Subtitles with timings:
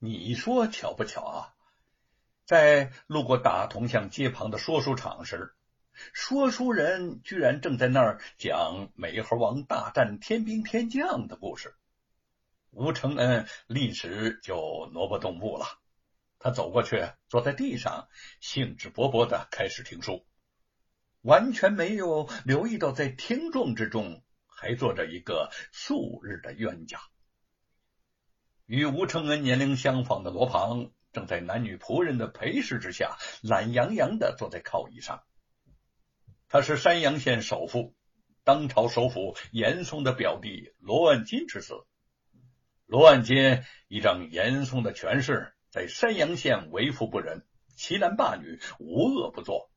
[0.00, 1.54] 你说巧不巧啊？
[2.44, 5.54] 在路过大同巷街旁的说书场时，
[6.12, 11.74] 说书人居然正在那儿讲美猴王大战天兵天将的故事。
[12.70, 15.66] 吴承恩立时就挪不动步了，
[16.38, 18.08] 他走过去，坐在地上，
[18.40, 20.24] 兴致勃勃的开始听书，
[21.22, 27.00] 完全没有留意到在听众之中还坐着一个素日的冤家。
[28.68, 30.90] 与吴承恩年龄相仿的罗庞。
[31.10, 35.24] 正在男女仆人的陪侍之下，懒洋洋的坐在靠椅上。
[36.48, 37.94] 他是山阳县首富，
[38.44, 41.86] 当朝首辅严嵩的表弟罗万金之子。
[42.84, 49.70] 罗万金一仗严嵩的权势，在山阳县为富不仁，欺男霸女，无恶不作。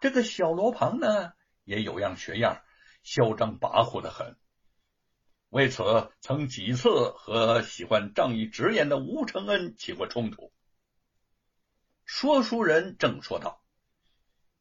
[0.00, 2.62] 这个小罗庞呢，也有样学样，
[3.02, 4.38] 嚣张跋扈的很。
[5.50, 10.52] 为此，曾几次和喜欢仗义直言的吴承恩起过冲突。
[12.04, 13.60] 说书人正说道：“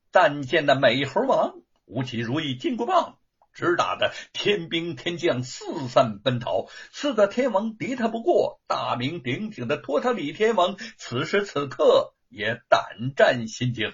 [0.10, 3.20] 但见那美猴王舞起如意金箍棒，
[3.54, 6.68] 直打的天兵天将四散奔逃。
[6.92, 13.94] 四个天王敌他不过，大名鼎鼎的托塔李天王此时此刻也胆战心惊。”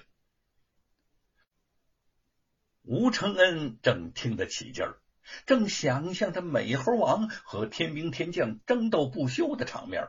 [2.80, 4.98] 吴承恩正听得起劲儿。
[5.46, 10.08] 正想象着美猴王和天兵天将争斗不休的场面，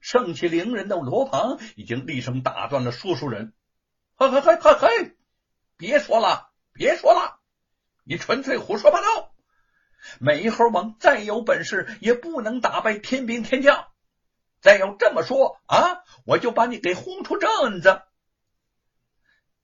[0.00, 3.52] 盛气凌人的罗庞已经厉声打断了说书人
[4.16, 5.16] ：“嘿嘿嘿嘿嘿，
[5.76, 7.40] 别说了，别说了，
[8.04, 9.32] 你纯粹胡说八道！
[10.20, 13.88] 美猴王再有本事，也不能打败天兵天将。
[14.60, 18.02] 再要这么说啊，我就把你给轰出镇子！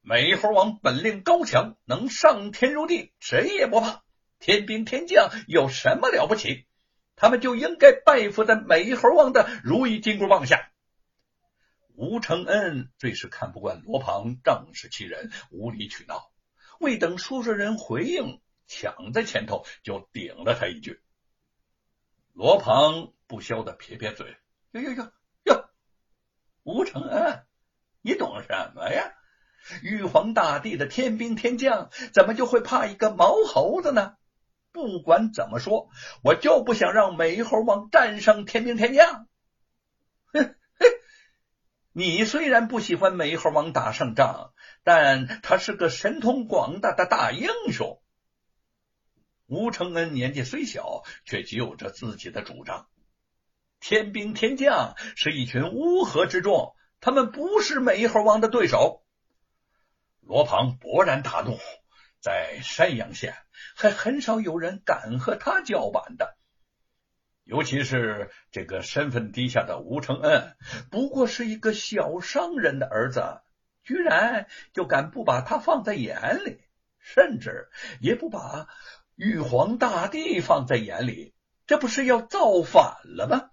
[0.01, 4.03] 美猴王本领高强，能上天入地，谁也不怕。”
[4.43, 6.67] 天兵天将有什么了不起？
[7.15, 10.73] 他们就应该拜伏在美猴王的如意金箍棒下。
[11.95, 16.33] 吴承恩最是看不惯罗庞仗势欺人、无理取闹，
[16.81, 21.01] 未等说书人回应，抢在前头就顶了他一句。
[22.33, 24.37] 罗庞不消的撇撇嘴
[24.73, 25.13] ：“哟哟哟
[25.45, 25.69] 哟，
[26.65, 27.45] 吴承恩，
[28.01, 29.15] 你懂什么呀？
[29.85, 34.17] 玉皇大帝的天兵天将怎么就会怕一个毛猴子呢？”
[34.73, 35.91] 不管怎么说，
[36.25, 39.29] 我就不想让美猴王战胜天兵天将。
[40.33, 40.87] 哼哼，
[41.93, 44.53] 你虽然不喜欢美猴王打胜仗，
[44.83, 48.01] 但他是个神通广大的大英雄。
[49.47, 52.89] 吴承恩年纪虽小，却极有着自己的主张。
[53.79, 59.05] 天兵天将是一群乌合之众，他们不是美猴王的对手。
[60.21, 61.59] 罗庞勃然大怒。
[62.23, 63.35] 在山阳县，
[63.75, 66.37] 还很少有人敢和他叫板的，
[67.43, 70.57] 尤其是这个身份低下的吴承恩，
[70.89, 73.41] 不过是一个小商人的儿子，
[73.83, 76.61] 居然就敢不把他放在眼里，
[77.01, 77.69] 甚至
[78.01, 78.69] 也不把
[79.17, 81.35] 玉皇大帝放在眼里，
[81.67, 83.51] 这不是要造反了吗？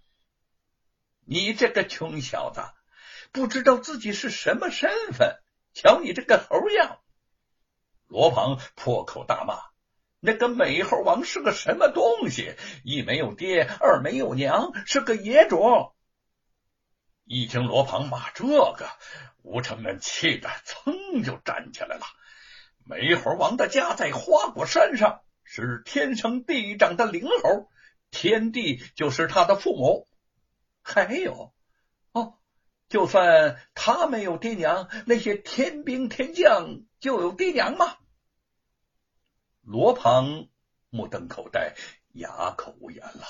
[1.25, 2.62] 你这个穷小子，
[3.31, 5.40] 不知道自己是什么身份，
[5.74, 7.00] 瞧你这个猴样！
[8.09, 9.56] 罗庞破口大骂
[10.20, 12.56] ：“那个美猴王是个什么东西？
[12.84, 15.94] 一没有爹，二没有娘，是个野种！”
[17.24, 18.90] 一听罗庞骂这个，
[19.44, 22.06] 吴承恩气得噌就站起来了。
[22.84, 27.69] 美猴王的家在花果山上，是天生地长的灵猴，
[28.09, 30.08] 天帝就是他的父母。
[30.81, 31.53] 还有
[32.14, 32.40] 哦，
[32.88, 37.96] 就算他没有爹娘，那些天兵天将就有爹娘吗？
[39.72, 40.47] 罗庞
[40.90, 41.75] 目瞪口呆，
[42.13, 43.24] 哑口无言了。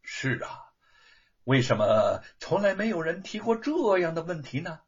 [0.00, 0.70] 是啊，
[1.42, 4.78] 为什么从来没有人提过这样的问题呢？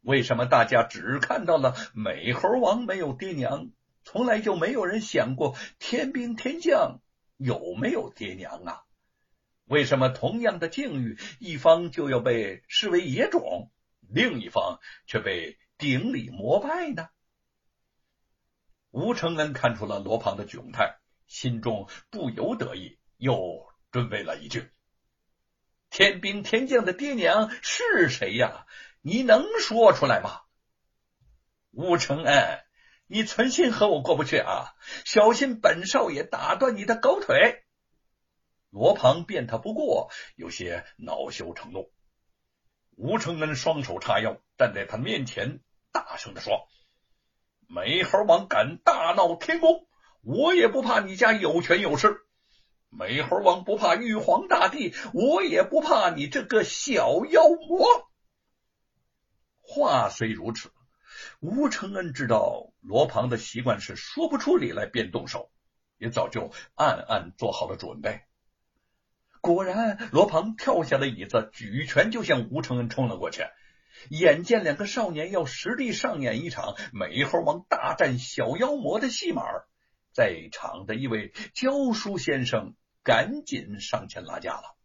[0.00, 3.70] 为什么大家只看到了美猴王没有爹娘，
[4.02, 6.98] 从来就没有人想过天兵天将
[7.36, 8.82] 有没有爹娘啊？
[9.66, 13.70] 为什么同样的境遇，一方就要被视为野种，
[14.00, 17.10] 另一方却被顶礼膜拜呢？
[18.90, 24.70] 吴承恩看出了罗庞的窘态，心中不由得意，又准备了一句
[25.90, 28.66] ：“天兵天将的爹娘是谁呀？
[29.02, 30.40] 你能说出来吗？”
[31.70, 32.64] 吴承恩，
[33.06, 34.74] 你存心和我过不去啊？
[35.04, 37.64] 小心本少爷打断你的狗腿！
[38.70, 41.92] 罗庞辩他不过，有些恼羞成怒。
[42.96, 45.60] 吴承恩双手叉腰，站在他面前，
[45.92, 46.68] 大声的说。
[47.70, 49.86] 美猴王敢大闹天宫，
[50.22, 52.22] 我也不怕你家有权有势。
[52.88, 57.86] 美猴王不怕玉皇大帝，我也不怕你这个小妖魔。
[59.60, 60.72] 话虽如此，
[61.40, 65.50] 吴承恩知道罗庞的习惯是说不出理来便动手，
[65.98, 68.22] 也早就暗暗做好了准备。
[69.42, 73.42] 果然，罗庞跳下了椅子，举拳就向吴承恩冲了过去。
[74.10, 79.42] 眼见两个少年要实地上演一场美猴王大战小妖魔的戏码，
[80.12, 84.76] 在场的一位教书先生赶紧上前拉架了。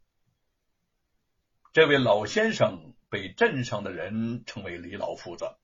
[1.73, 2.93] 这位老先生。
[3.13, 5.55] 被镇上的人称为李老夫子，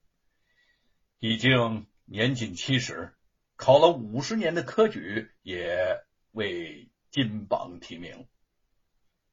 [1.18, 3.12] 已经年近七十，
[3.56, 6.00] 考了五十年的科举也
[6.30, 8.28] 未金榜题名。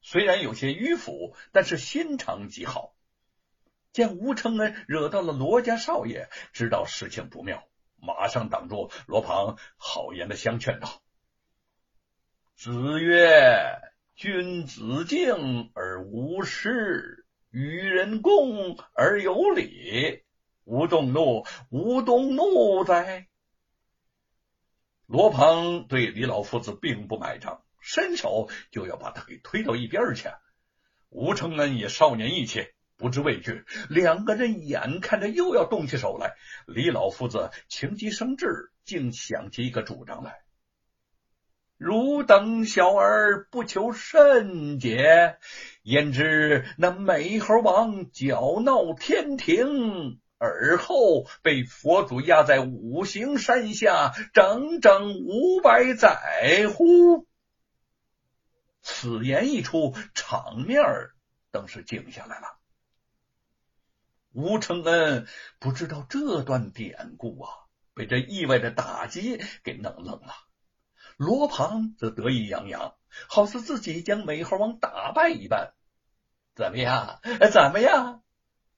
[0.02, 2.96] 虽然有些迂腐，但是心肠极好。
[3.98, 7.68] 见吴承恩惹到了罗家少爷，知道事情不妙，
[8.00, 11.02] 马上挡住罗庞，好言的相劝道
[12.54, 13.82] ：“子曰，
[14.14, 20.22] 君子敬而无失。”与人共而有礼，
[20.64, 23.28] 无动怒，无动怒哉？
[25.08, 30.30] 罗庞对李老夫子并不买账，伸手就要把他给推到一边去。
[31.10, 32.68] 吴承恩也少年义气，
[32.98, 36.36] 不知畏惧，两个人眼看着又要动起手来。
[36.66, 40.40] 李老夫子情急生智，竟想起一个主张来。
[41.78, 45.38] 汝等小儿不求甚解，
[45.84, 57.28] 焉知那美猴王搅闹天庭，而后被佛祖压在五行山下整整五百载乎？
[58.82, 60.82] 此言一出，场面
[61.52, 62.57] 登是静下来了。
[64.34, 65.28] 吴承恩
[65.60, 67.50] 不知道这段典故啊，
[67.94, 70.34] 被这意外的打击给弄愣了。
[71.18, 72.96] 罗庞则得意洋洋，
[73.28, 75.74] 好似自己将美猴王打败一般。
[76.54, 77.20] 怎么样？
[77.52, 78.22] 怎么样？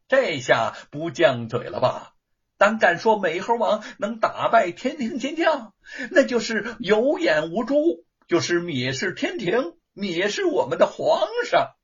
[0.08, 2.14] 这下不犟嘴了吧？
[2.58, 5.74] 胆敢说美猴王能打败天庭天将，
[6.12, 11.76] 那就是有眼无珠，就是蔑视天庭，蔑视我们的皇上。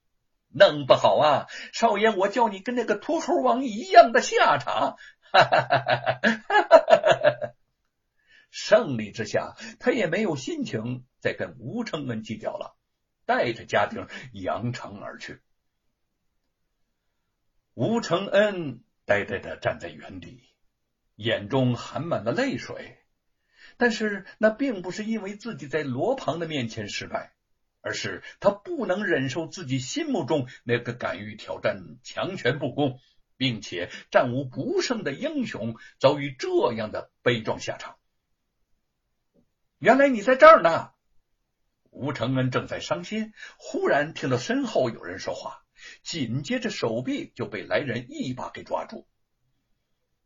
[0.58, 4.96] 弄不好啊，少爷，我叫你跟那个秃猴王一样的下场！
[5.34, 6.08] 哈哈哈哈
[6.40, 7.54] 哈哈！
[8.50, 12.78] 胜利之下，他也没有心情再跟吴承恩计较了，
[13.26, 15.42] 带着家丁扬长而去。
[17.74, 20.42] 吴承恩呆呆的站在原地，
[21.16, 22.98] 眼中含满了泪水。
[23.76, 27.35] 但是那并不是因为自己在罗庞的面前失败，
[27.86, 33.00] 而是他不能忍受自己心目中那个敢于挑战强权不公，
[33.38, 37.98] 并且战无不胜的英雄遭遇这样的悲壮下场。
[39.78, 40.94] 原来你在这儿呢！
[41.92, 45.62] 吴承恩正在伤心，忽然听到身后有人说话，
[46.02, 49.08] 紧接着手臂就被来人一把给抓住。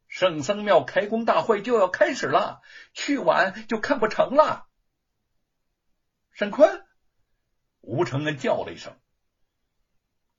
[0.07, 2.61] 圣僧庙开工大会就要开始了，
[2.93, 4.65] 去晚就看不成了。
[6.31, 6.85] 沈坤，
[7.81, 8.97] 吴承恩叫了一声。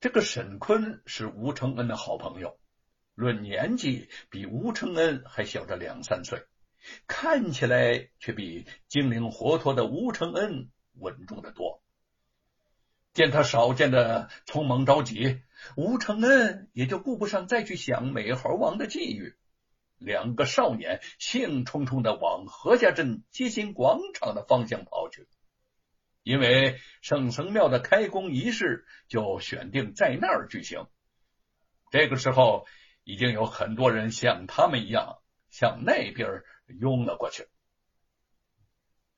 [0.01, 2.59] 这个沈坤是吴承恩的好朋友，
[3.15, 6.47] 论年纪比吴承恩还小着两三岁。
[7.07, 11.83] 看起来却比精灵活脱的吴承恩稳重的多。
[13.13, 15.43] 见他少见的匆忙着急，
[15.77, 19.37] 吴承恩也就顾不上再去想美猴王的际遇。
[19.99, 25.29] 两个少年兴冲冲的往何家镇街心广场的方向跑去，
[26.23, 30.87] 因为圣僧庙的开工仪式就选定在那儿举行。
[31.91, 32.67] 这个时候，
[33.05, 35.19] 已经有很多人像他们一样
[35.51, 36.43] 向那边。
[36.79, 37.49] 拥了过去。